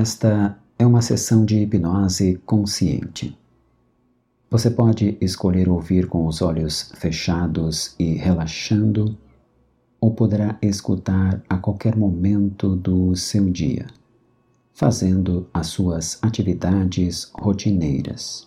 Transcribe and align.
Esta 0.00 0.56
é 0.78 0.86
uma 0.86 1.02
sessão 1.02 1.44
de 1.44 1.58
hipnose 1.58 2.40
consciente. 2.46 3.36
Você 4.48 4.70
pode 4.70 5.18
escolher 5.20 5.68
ouvir 5.68 6.06
com 6.06 6.24
os 6.24 6.40
olhos 6.40 6.92
fechados 6.94 7.96
e 7.98 8.12
relaxando, 8.12 9.18
ou 10.00 10.14
poderá 10.14 10.56
escutar 10.62 11.42
a 11.48 11.58
qualquer 11.58 11.96
momento 11.96 12.76
do 12.76 13.16
seu 13.16 13.50
dia, 13.50 13.88
fazendo 14.72 15.48
as 15.52 15.66
suas 15.66 16.16
atividades 16.22 17.32
rotineiras. 17.34 18.46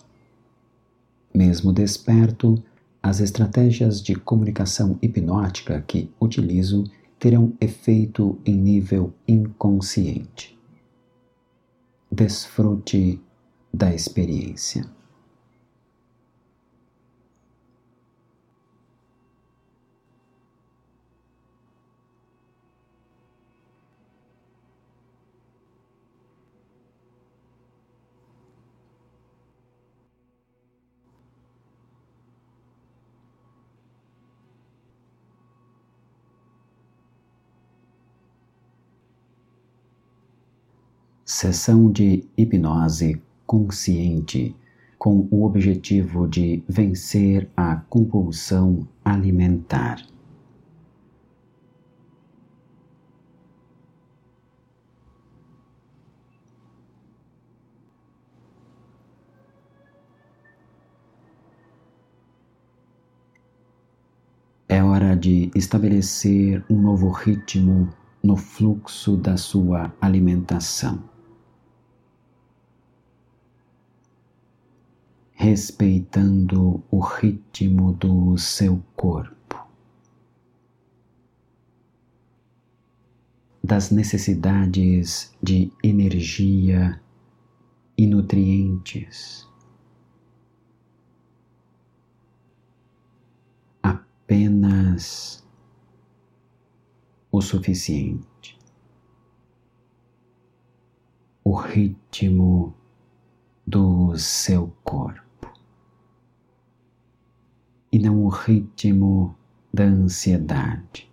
Mesmo 1.36 1.74
desperto, 1.74 2.64
as 3.04 3.20
estratégias 3.20 4.02
de 4.02 4.16
comunicação 4.16 4.98
hipnótica 5.02 5.84
que 5.86 6.10
utilizo 6.18 6.86
terão 7.20 7.52
efeito 7.60 8.40
em 8.46 8.56
nível 8.56 9.14
inconsciente. 9.28 10.61
Desfrute 12.12 13.22
da 13.74 13.94
experiência. 13.94 14.86
Sessão 41.42 41.92
de 41.92 42.24
hipnose 42.38 43.20
consciente 43.48 44.56
com 45.00 45.28
o 45.32 45.44
objetivo 45.44 46.28
de 46.28 46.64
vencer 46.70 47.50
a 47.58 47.78
compulsão 47.78 48.88
alimentar. 49.04 50.06
É 64.70 64.84
hora 64.84 65.16
de 65.18 65.50
estabelecer 65.56 66.64
um 66.70 66.80
novo 66.80 67.10
ritmo 67.10 67.90
no 68.24 68.38
fluxo 68.38 69.18
da 69.18 69.38
sua 69.38 69.92
alimentação. 70.00 71.11
Respeitando 75.44 76.84
o 76.92 77.00
ritmo 77.00 77.94
do 77.94 78.38
seu 78.38 78.80
corpo, 78.96 79.68
das 83.64 83.90
necessidades 83.90 85.36
de 85.42 85.74
energia 85.84 87.02
e 87.98 88.06
nutrientes. 88.06 89.50
Apenas 93.82 95.44
o 97.32 97.42
suficiente. 97.42 98.60
O 101.44 101.56
ritmo 101.56 102.76
do 103.66 104.16
seu 104.20 104.72
corpo 104.84 105.31
e 107.92 108.00
não 108.00 108.24
o 108.24 108.30
ritmo 108.30 109.36
da 109.74 109.84
ansiedade. 109.84 111.12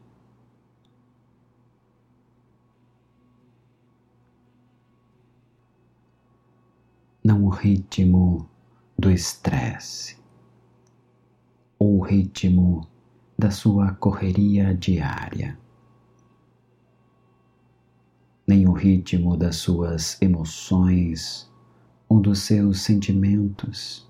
Não 7.22 7.44
o 7.44 7.48
ritmo 7.48 8.48
do 8.98 9.10
estresse, 9.10 10.16
ou 11.78 11.98
o 11.98 12.02
ritmo 12.02 12.88
da 13.38 13.50
sua 13.50 13.92
correria 13.92 14.74
diária 14.74 15.58
nem 18.48 18.66
o 18.66 18.72
ritmo 18.72 19.36
das 19.36 19.56
suas 19.56 20.20
emoções 20.22 21.52
ou 22.08 22.18
dos 22.18 22.38
seus 22.38 22.80
sentimentos. 22.80 24.07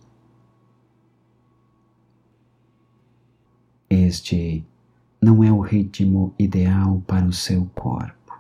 Este 3.91 4.67
não 5.21 5.43
é 5.43 5.51
o 5.51 5.61
ritmo 5.61 6.35
ideal 6.39 7.03
para 7.07 7.27
o 7.27 7.33
seu 7.33 7.67
corpo. 7.75 8.39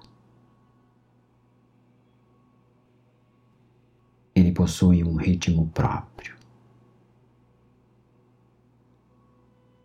Ele 4.34 4.52
possui 4.52 5.02
um 5.02 5.16
ritmo 5.16 5.68
próprio. 5.68 6.36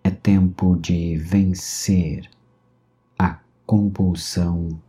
É 0.04 0.12
tempo 0.12 0.76
de 0.76 1.18
vencer 1.18 2.30
a 3.18 3.40
compulsão 3.66 4.82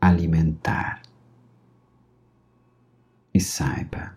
alimentar. 0.00 1.02
E 3.34 3.40
saiba, 3.40 4.16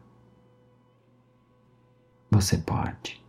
você 2.30 2.58
pode. 2.58 3.25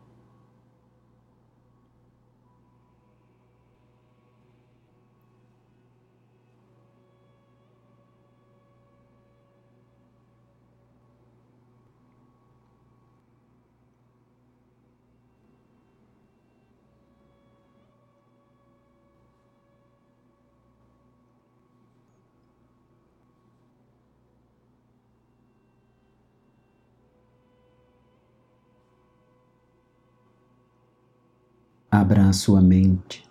Abra 31.98 32.28
a 32.28 32.32
sua 32.32 32.60
mente. 32.60 33.24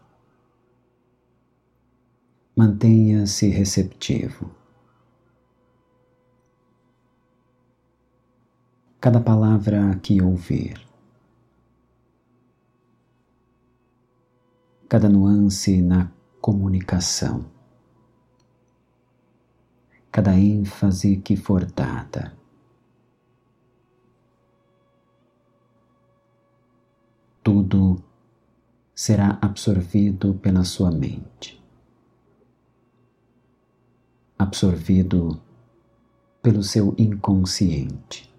Mantenha-se 2.55 3.47
receptivo. 3.49 4.49
cada 9.05 9.21
palavra 9.21 9.99
que 10.01 10.19
ouvir, 10.19 10.83
cada 14.89 15.07
nuance 15.07 15.79
na 15.79 16.11
comunicação, 16.41 17.45
cada 20.11 20.35
ênfase 20.35 21.17
que 21.17 21.35
for 21.35 21.65
dada. 21.65 22.34
Será 28.95 29.37
absorvido 29.41 30.35
pela 30.35 30.63
sua 30.63 30.89
mente, 30.89 31.61
absorvido 34.39 35.41
pelo 36.41 36.63
seu 36.63 36.95
inconsciente. 36.97 38.33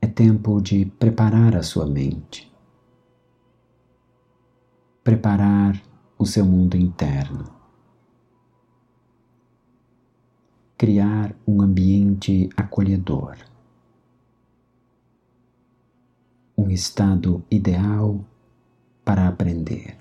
É 0.00 0.06
tempo 0.06 0.60
de 0.60 0.86
preparar 0.86 1.56
a 1.56 1.64
sua 1.64 1.84
mente, 1.84 2.48
preparar 5.02 5.82
o 6.16 6.24
seu 6.24 6.44
mundo 6.44 6.76
interno, 6.76 7.52
criar 10.76 11.34
um 11.44 11.60
ambiente 11.60 12.48
acolhedor 12.56 13.36
um 16.58 16.66
estado 16.78 17.44
ideal 17.50 18.24
para 19.04 19.26
aprender. 19.26 19.98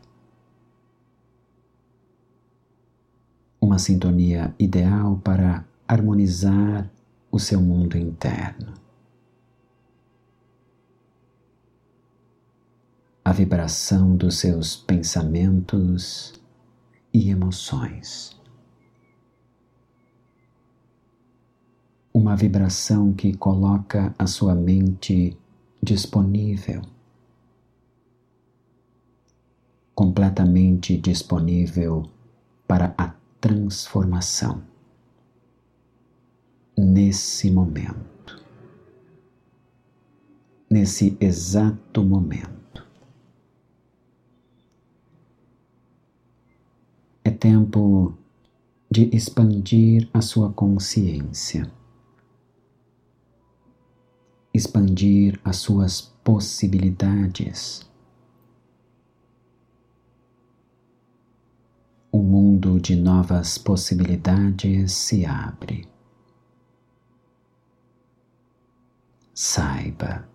Uma 3.59 3.79
sintonia 3.79 4.53
ideal 4.59 5.19
para 5.23 5.65
harmonizar 5.87 6.89
o 7.31 7.39
seu 7.39 7.59
mundo 7.59 7.97
interno. 7.97 8.73
A 13.25 13.31
vibração 13.33 14.15
dos 14.15 14.37
seus 14.37 14.75
pensamentos 14.75 16.33
e 17.11 17.29
emoções. 17.29 18.39
Uma 22.13 22.35
vibração 22.35 23.13
que 23.13 23.35
coloca 23.35 24.13
a 24.17 24.27
sua 24.27 24.55
mente 24.55 25.37
disponível, 25.81 26.81
completamente 29.93 30.97
disponível 30.97 32.09
para 32.67 32.93
a 32.97 33.13
transformação. 33.39 34.61
Nesse 36.77 37.49
momento, 37.49 38.43
nesse 40.69 41.17
exato 41.19 42.03
momento. 42.03 42.85
É 47.23 47.31
tempo 47.31 48.13
de 48.89 49.09
expandir 49.15 50.07
a 50.13 50.21
sua 50.21 50.51
consciência 50.53 51.71
expandir 54.53 55.39
as 55.43 55.57
suas 55.57 56.01
possibilidades. 56.01 57.87
O 62.11 62.19
mundo 62.19 62.79
de 62.79 62.95
novas 62.95 63.57
possibilidades 63.57 64.91
se 64.93 65.25
abre. 65.25 65.87
Saiba, 69.33 70.27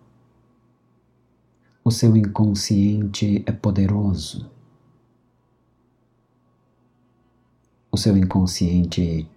o 1.83 1.91
seu 1.91 2.15
inconsciente 2.15 3.43
é 3.45 3.51
poderoso. 3.51 4.49
O 7.91 7.97
seu 7.97 8.15
inconsciente 8.15 9.29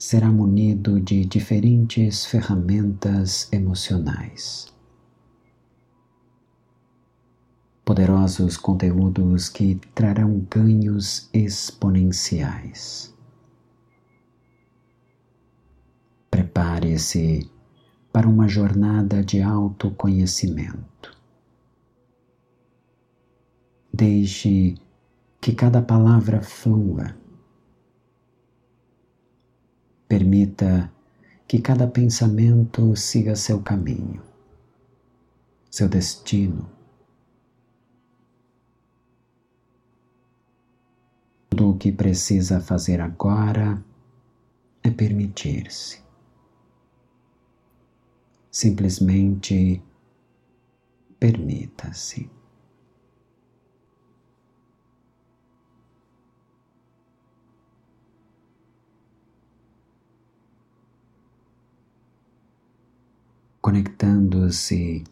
será 0.00 0.32
munido 0.32 0.98
de 0.98 1.26
diferentes 1.26 2.24
ferramentas 2.24 3.52
emocionais. 3.52 4.72
Poderosos 7.84 8.56
conteúdos 8.56 9.50
que 9.50 9.78
trarão 9.94 10.46
ganhos 10.50 11.28
exponenciais. 11.34 13.14
Prepare-se 16.30 17.50
para 18.10 18.26
uma 18.26 18.48
jornada 18.48 19.22
de 19.22 19.42
autoconhecimento. 19.42 21.14
Deixe 23.92 24.76
que 25.42 25.52
cada 25.52 25.82
palavra 25.82 26.40
flua 26.40 27.19
Permita 30.10 30.92
que 31.46 31.60
cada 31.60 31.86
pensamento 31.86 32.96
siga 32.96 33.36
seu 33.36 33.62
caminho, 33.62 34.20
seu 35.70 35.88
destino. 35.88 36.68
Tudo 41.48 41.70
o 41.70 41.78
que 41.78 41.92
precisa 41.92 42.60
fazer 42.60 43.00
agora 43.00 43.80
é 44.82 44.90
permitir-se. 44.90 46.02
Simplesmente 48.50 49.80
permita-se. 51.20 52.28
Conectando-se 63.60 65.04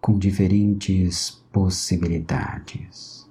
com 0.00 0.18
diferentes 0.18 1.30
possibilidades. 1.52 3.28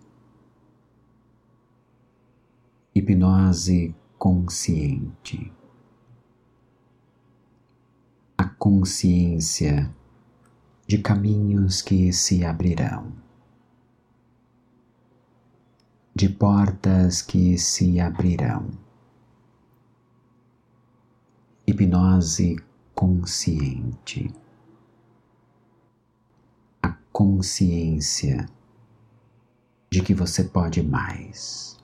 Hipnose 2.93 3.95
consciente. 4.17 5.51
A 8.37 8.45
consciência 8.45 9.93
de 10.87 10.99
caminhos 10.99 11.81
que 11.81 12.13
se 12.13 12.45
abrirão, 12.45 13.11
de 16.13 16.29
portas 16.29 17.21
que 17.21 17.57
se 17.57 17.99
abrirão. 17.99 18.69
Hipnose 21.65 22.57
consciente. 22.95 24.33
A 26.81 26.89
consciência 27.11 28.47
de 29.91 30.01
que 30.01 30.13
você 30.13 30.45
pode 30.45 30.81
mais. 30.81 31.77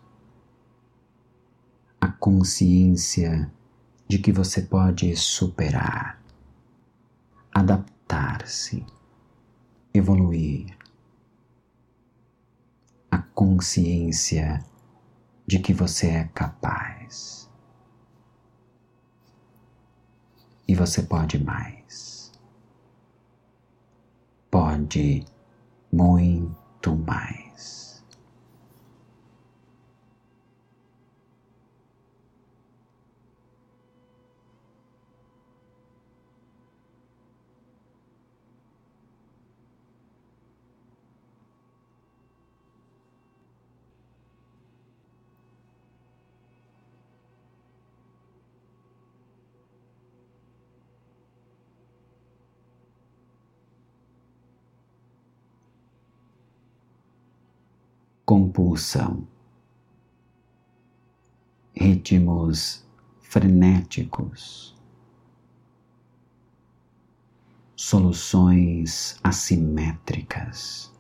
A 2.00 2.08
consciência 2.08 3.52
de 4.08 4.18
que 4.18 4.32
você 4.32 4.62
pode 4.62 5.16
superar, 5.16 6.22
adaptar-se, 7.54 8.86
evoluir. 9.94 10.78
A 13.10 13.18
consciência 13.20 14.66
de 15.46 15.60
que 15.60 15.74
você 15.74 16.08
é 16.08 16.24
capaz. 16.34 17.41
E 20.72 20.74
você 20.74 21.04
pode 21.04 21.38
mais. 21.38 22.32
Pode 24.50 25.26
muito 25.92 26.96
mais. 26.96 27.91
Compulsão, 58.32 59.28
ritmos 61.76 62.88
frenéticos, 63.20 64.74
soluções 67.76 69.20
assimétricas, 69.22 70.94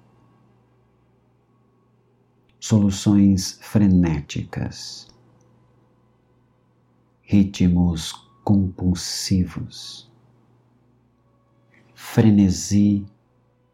soluções 2.59 3.57
frenéticas, 3.61 5.07
ritmos 7.21 8.11
compulsivos, 8.43 10.11
frenesi 11.95 13.05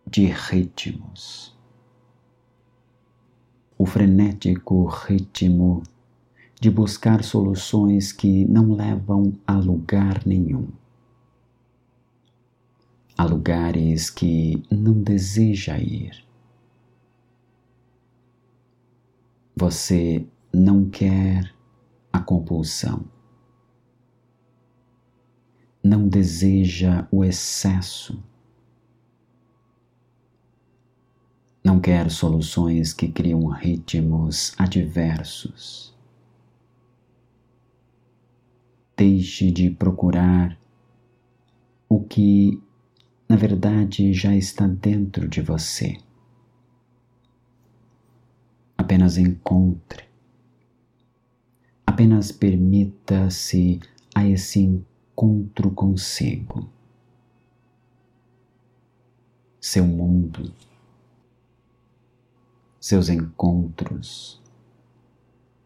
de 0.05 0.27
ritmos. 0.27 1.56
O 3.77 3.85
frenético 3.85 4.85
ritmo 4.85 5.83
de 6.59 6.71
buscar 6.71 7.23
soluções 7.23 8.11
que 8.11 8.45
não 8.45 8.73
levam 8.73 9.33
a 9.45 9.53
lugar 9.53 10.25
nenhum 10.25 10.67
a 13.17 13.25
lugares 13.25 14.11
que 14.11 14.63
não 14.69 15.01
deseja 15.01 15.79
ir. 15.79 16.23
Você 19.55 20.23
não 20.53 20.87
quer 20.87 21.51
a 22.13 22.19
compulsão. 22.19 23.03
Não 25.83 26.07
deseja 26.07 27.07
o 27.11 27.25
excesso. 27.25 28.23
Não 31.67 31.81
quer 31.81 32.09
soluções 32.09 32.93
que 32.93 33.09
criam 33.09 33.45
ritmos 33.47 34.53
adversos. 34.57 35.93
Deixe 38.95 39.51
de 39.51 39.69
procurar 39.71 40.57
o 41.89 41.99
que 41.99 42.57
na 43.27 43.35
verdade 43.35 44.13
já 44.13 44.33
está 44.33 44.65
dentro 44.65 45.27
de 45.27 45.41
você. 45.41 45.97
Apenas 48.77 49.17
encontre, 49.17 50.05
apenas 51.85 52.31
permita-se 52.31 53.81
a 54.15 54.25
esse 54.25 54.61
encontro 54.61 55.69
consigo. 55.71 56.69
Seu 59.59 59.85
mundo, 59.85 60.53
seus 62.87 63.09
encontros, 63.09 64.41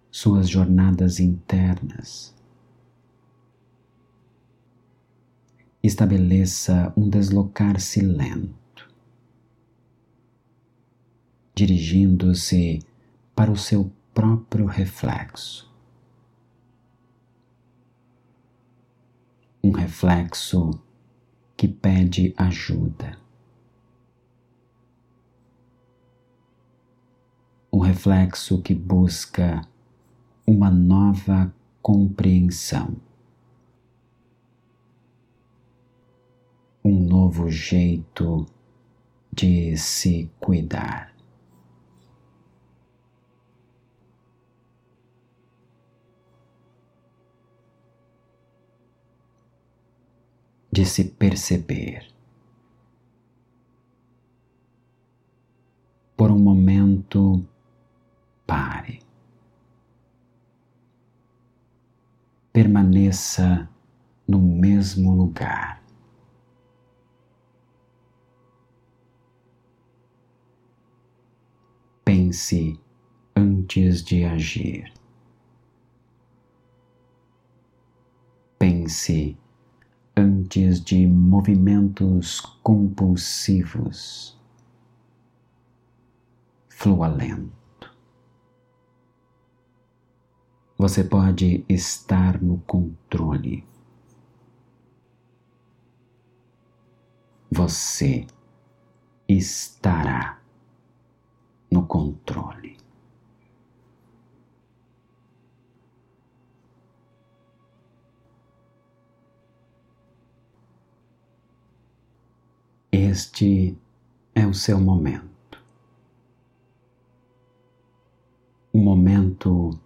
suas 0.09 0.49
jornadas 0.49 1.19
internas 1.19 2.33
estabeleça 5.83 6.91
um 6.97 7.07
deslocar-se 7.07 8.01
lento, 8.01 8.91
dirigindo-se 11.53 12.79
para 13.35 13.51
o 13.51 13.55
seu 13.55 13.91
próprio 14.15 14.65
reflexo. 14.65 15.71
Um 19.63 19.69
reflexo 19.69 20.71
que 21.55 21.67
pede 21.67 22.33
ajuda. 22.35 23.20
Um 27.71 27.79
reflexo 27.79 28.61
que 28.61 28.75
busca 28.75 29.61
uma 30.45 30.69
nova 30.69 31.53
compreensão. 31.81 32.97
um 36.83 36.99
novo 36.99 37.49
jeito 37.49 38.45
de 39.31 39.77
se 39.77 40.29
cuidar. 40.39 41.11
De 50.71 50.85
se 50.85 51.03
perceber. 51.03 52.07
Por 56.15 56.31
um 56.31 56.39
momento, 56.39 57.45
pare. 58.47 58.99
Permaneça 63.11 63.69
no 64.25 64.39
mesmo 64.39 65.13
lugar. 65.13 65.81
pense 72.05 72.79
antes 73.35 74.01
de 74.03 74.23
agir. 74.23 74.91
Pense 78.57 79.37
antes 80.15 80.81
de 80.81 81.05
movimentos 81.07 82.39
compulsivos. 82.63 84.37
Flua 86.69 87.07
lento. 87.07 87.60
Você 90.81 91.03
pode 91.03 91.63
estar 91.69 92.41
no 92.41 92.57
controle. 92.61 93.63
Você 97.51 98.25
estará 99.29 100.41
no 101.69 101.85
controle. 101.85 102.77
Este 112.91 113.77
é 114.33 114.47
o 114.47 114.53
seu 114.55 114.79
momento. 114.79 115.61
Um 118.73 118.83
momento 118.83 119.79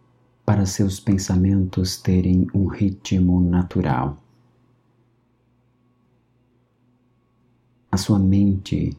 para 0.46 0.66
seus 0.66 1.00
pensamentos 1.00 1.98
terem 1.98 2.46
um 2.54 2.68
ritmo 2.68 3.42
natural. 3.42 4.22
A 7.92 7.98
sua 7.98 8.20
mente 8.20 8.96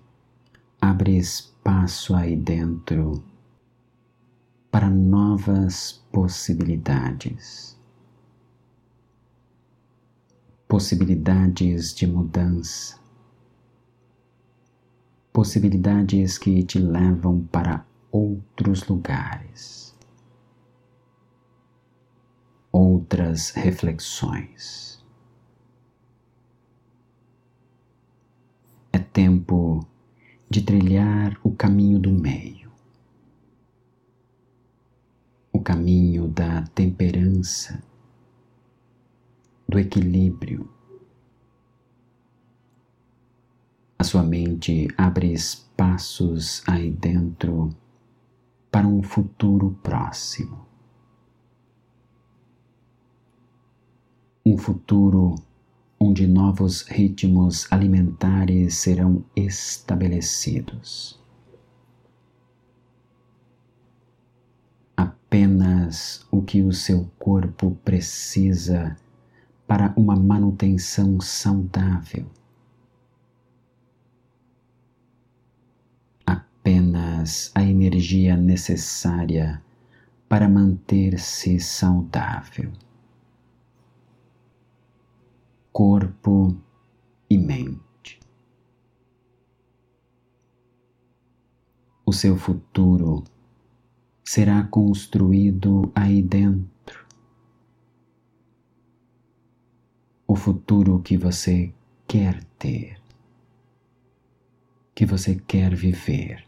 abre 0.81 1.17
espaço 1.17 2.17
aí 2.17 2.35
dentro 2.35 3.23
para 4.71 4.91
novas 4.91 6.05
possibilidades. 6.11 7.79
Possibilidades 10.67 11.95
de 11.95 12.07
mudança. 12.07 12.99
Possibilidades 15.33 16.39
que 16.39 16.63
te 16.65 16.79
levam 16.79 17.47
para 17.53 17.87
outros 18.11 18.89
lugares. 18.89 19.86
Outras 22.89 23.51
reflexões. 23.51 25.05
É 28.93 28.99
tempo 29.01 29.85
de 30.49 30.63
trilhar 30.63 31.37
o 31.43 31.51
caminho 31.51 31.99
do 31.99 32.13
meio, 32.13 32.71
o 35.53 35.59
caminho 35.61 36.29
da 36.29 36.63
temperança, 36.77 37.83
do 39.69 39.81
equilíbrio. 39.81 40.71
A 43.99 44.05
sua 44.05 44.23
mente 44.23 44.87
abre 44.97 45.33
espaços 45.33 46.63
aí 46.69 46.93
dentro 46.93 47.75
para 48.71 48.87
um 48.87 49.03
futuro 49.03 49.77
próximo. 49.83 50.76
Um 54.49 54.57
futuro 54.57 55.35
onde 55.99 56.25
novos 56.25 56.83
ritmos 56.83 57.67
alimentares 57.69 58.77
serão 58.77 59.25
estabelecidos. 59.35 61.21
Apenas 64.97 66.25
o 66.31 66.43
que 66.43 66.63
o 66.63 66.73
seu 66.73 67.11
corpo 67.19 67.77
precisa 67.85 68.97
para 69.67 69.93
uma 69.97 70.15
manutenção 70.15 71.21
saudável. 71.21 72.27
Apenas 76.25 77.51
a 77.53 77.65
energia 77.65 78.37
necessária 78.37 79.61
para 80.29 80.49
manter-se 80.49 81.59
saudável 81.59 82.71
corpo 85.77 86.57
e 87.29 87.37
mente. 87.37 88.19
O 92.07 92.15
seu 92.15 92.35
futuro 92.35 93.23
será 94.25 94.65
construído 94.65 95.93
aí 95.95 96.23
dentro. 96.23 97.07
O 100.27 100.35
futuro 100.35 101.03
que 101.03 101.19
você 101.19 101.75
quer 102.09 102.43
ter, 102.59 102.99
que 104.95 105.05
você 105.05 105.35
quer 105.35 105.75
viver. 105.75 106.43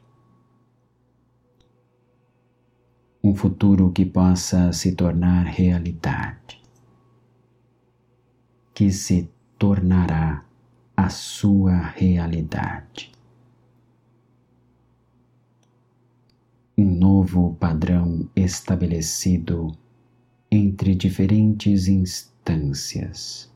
Um 3.22 3.34
futuro 3.34 3.92
que 3.92 4.06
possa 4.06 4.72
se 4.72 4.94
tornar 4.94 5.44
realidade 5.44 6.66
que 8.78 8.92
se 8.92 9.28
tornará 9.58 10.44
a 10.96 11.08
sua 11.08 11.78
realidade. 11.78 13.10
Um 16.76 16.84
novo 16.84 17.56
padrão 17.56 18.30
estabelecido 18.36 19.76
entre 20.48 20.94
diferentes 20.94 21.88
instâncias, 21.88 23.52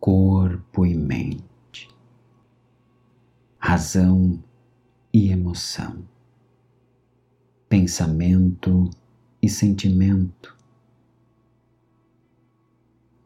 corpo 0.00 0.86
e 0.86 0.94
mente, 0.94 1.90
razão 3.58 4.42
e 5.12 5.28
emoção, 5.28 6.02
pensamento 7.68 8.88
e 9.42 9.48
sentimento. 9.50 10.53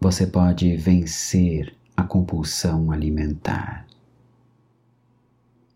Você 0.01 0.29
pode 0.29 0.77
vencer 0.77 1.75
a 1.97 2.05
compulsão 2.05 2.93
alimentar 2.93 3.85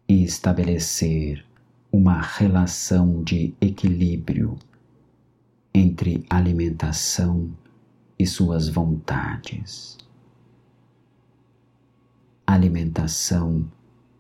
e 0.09 0.23
estabelecer 0.23 1.45
uma 1.91 2.21
relação 2.21 3.25
de 3.25 3.53
equilíbrio 3.61 4.57
entre 5.75 6.25
alimentação 6.31 7.51
e 8.17 8.25
suas 8.25 8.69
vontades. 8.69 9.99
Alimentação 12.47 13.69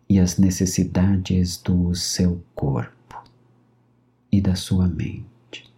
e 0.09 0.19
as 0.19 0.37
necessidades 0.37 1.57
do 1.59 1.95
seu 1.95 2.43
corpo 2.57 3.23
e 4.33 4.41
da 4.41 4.57
sua 4.57 4.89
mente. 4.89 5.73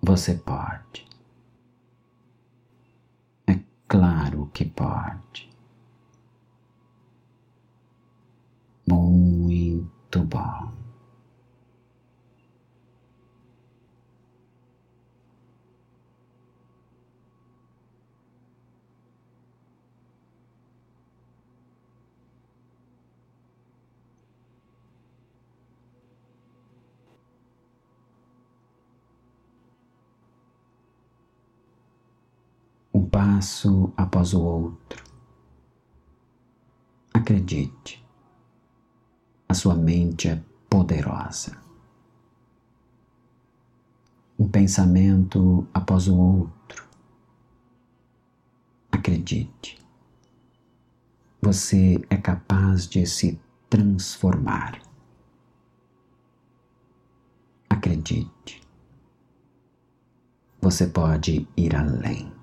Você 0.00 0.34
pode. 0.34 1.15
Claro 3.88 4.50
que 4.52 4.64
pode. 4.64 5.48
Muito 8.86 10.24
bom. 10.24 10.76
um 32.96 33.05
passo 33.16 33.90
após 33.96 34.34
o 34.34 34.42
outro. 34.42 35.02
Acredite, 37.14 38.06
a 39.48 39.54
sua 39.54 39.74
mente 39.74 40.28
é 40.28 40.44
poderosa. 40.68 41.56
Um 44.38 44.46
pensamento 44.46 45.66
após 45.72 46.08
o 46.08 46.14
outro. 46.18 46.86
Acredite, 48.92 49.78
você 51.40 52.04
é 52.10 52.18
capaz 52.18 52.86
de 52.86 53.06
se 53.06 53.40
transformar. 53.70 54.78
Acredite, 57.70 58.60
você 60.60 60.86
pode 60.86 61.48
ir 61.56 61.74
além. 61.74 62.35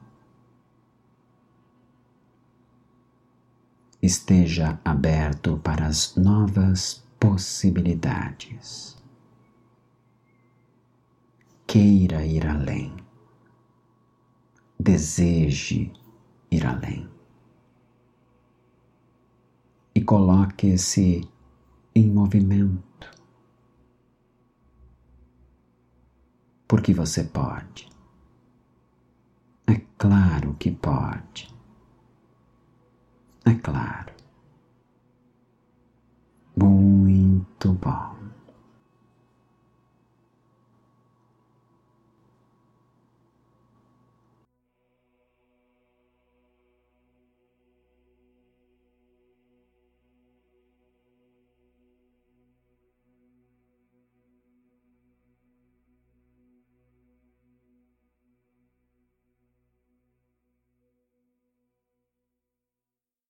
Esteja 4.04 4.82
aberto 4.84 5.58
para 5.60 5.88
as 5.88 6.18
novas 6.18 7.02
possibilidades. 7.18 9.02
Queira 11.66 12.26
ir 12.26 12.46
além. 12.46 12.94
Deseje 14.78 15.94
ir 16.52 16.66
além. 16.66 17.10
E 19.96 20.02
coloque-se 20.02 21.26
em 21.96 22.10
movimento. 22.10 23.10
Porque 26.68 26.94
você 26.94 27.24
pode. 27.24 27.88
É 29.66 29.80
claro 29.98 30.56
que 30.56 30.72
pode. 30.72 31.53
Claro. 33.63 34.13
Muito 36.56 37.73
bom. 37.73 38.12